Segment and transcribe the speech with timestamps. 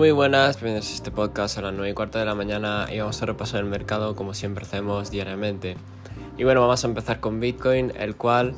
[0.00, 2.98] Muy buenas, bienvenidos a este podcast a las 9 y cuarto de la mañana y
[2.98, 5.76] vamos a repasar el mercado como siempre hacemos diariamente.
[6.38, 8.54] Y bueno, vamos a empezar con Bitcoin, el cual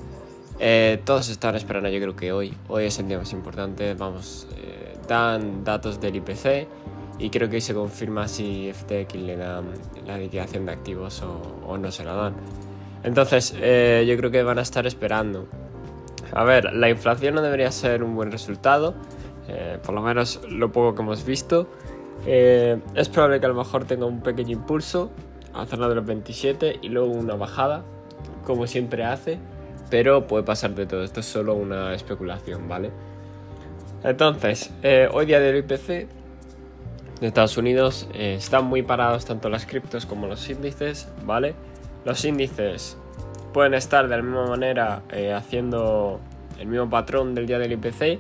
[0.61, 4.47] eh, todos están esperando, yo creo que hoy, hoy es el día más importante, vamos,
[4.57, 6.69] eh, dan datos del IPC
[7.19, 9.65] y creo que hoy se confirma si FTX le dan
[10.07, 11.25] la liquidación de activos
[11.67, 12.35] o, no se la dan.
[13.03, 15.49] Entonces, eh, yo creo que van a estar esperando.
[16.31, 18.95] A ver, la inflación no debería ser un buen resultado
[19.49, 21.69] eh, por lo menos lo poco que hemos visto.
[22.27, 25.11] Eh, es probable que a lo mejor tenga un pequeño impulso
[25.55, 27.85] a zona de los 27 y luego una bajada,
[28.45, 29.39] como siempre hace,
[29.91, 31.03] pero puede pasar de todo.
[31.03, 32.91] Esto es solo una especulación, ¿vale?
[34.05, 36.09] Entonces, eh, hoy día del IPC
[37.21, 41.55] de Estados Unidos están muy parados tanto las criptos como los índices, ¿vale?
[42.05, 42.97] Los índices
[43.53, 45.03] pueden estar de la misma manera
[45.37, 46.19] haciendo
[46.59, 48.19] el mismo patrón del día del IPC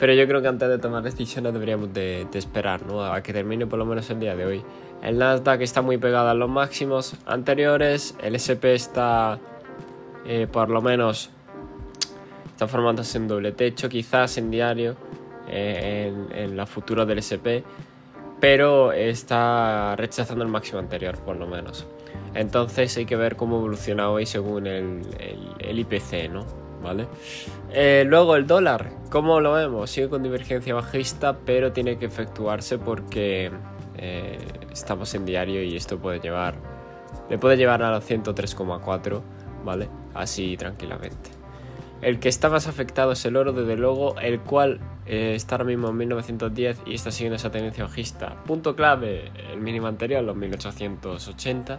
[0.00, 3.04] pero yo creo que antes de tomar decisiones deberíamos de, esperar, ¿no?
[3.04, 4.62] A que termine por lo menos el día de hoy.
[5.02, 8.16] El Nasdaq está muy pegado a los máximos anteriores.
[8.22, 9.38] El SP está
[10.26, 11.30] eh, por lo menos
[12.46, 14.96] está formándose en doble techo, quizás en diario,
[15.48, 17.64] eh, en, la futura del SP,
[18.38, 21.86] pero está rechazando el máximo anterior, por lo menos.
[22.34, 25.02] Entonces hay que ver cómo evoluciona hoy según el,
[25.58, 26.44] IPC, ¿no?
[26.82, 27.06] ¿vale?
[27.72, 29.90] Eh, luego el dólar, ¿cómo lo vemos?
[29.90, 33.50] Sigue con divergencia bajista, pero tiene que efectuarse porque
[33.98, 34.38] eh,
[34.72, 36.54] estamos en diario y esto puede llevar,
[37.28, 39.20] le puede llevar a los 103,4,
[39.64, 39.88] ¿vale?
[40.14, 41.30] Así tranquilamente.
[42.00, 45.66] El que está más afectado es el oro, desde luego, el cual eh, está ahora
[45.66, 48.42] mismo en 1910 y está siguiendo esa tendencia bajista.
[48.44, 51.78] Punto clave, el mínimo anterior, los 1880,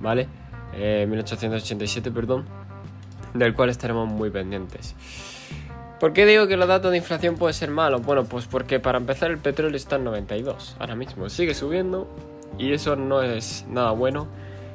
[0.00, 0.28] ¿vale?
[0.74, 2.46] 1887, perdón
[3.34, 4.94] del cual estaremos muy pendientes.
[6.02, 8.04] ¿Por qué digo que los datos de inflación pueden ser malos?
[8.04, 12.08] Bueno, pues porque para empezar el petróleo está en 92 ahora mismo, sigue subiendo
[12.58, 14.26] y eso no es nada bueno.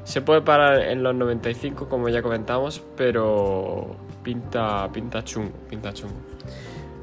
[0.06, 6.16] Se puede parar en los 95 como ya comentamos, pero pinta, pinta chungo, pinta chungo.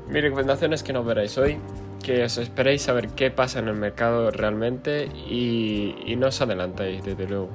[0.08, 1.58] Mi recomendación es que no veráis hoy,
[2.02, 6.40] que os esperéis a ver qué pasa en el mercado realmente y, y no os
[6.40, 7.50] adelantéis, desde luego.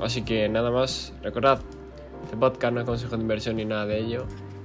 [0.00, 1.60] Así que nada más, recordad,
[2.24, 4.24] este podcast no es consejo de inversión ni nada de ello.